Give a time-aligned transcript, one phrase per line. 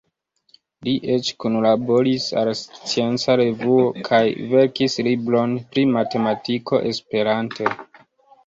[0.85, 4.23] Li eĉ kunlaboris al Scienca Revuo kaj
[4.55, 7.71] verkis libron pri matematiko esperante.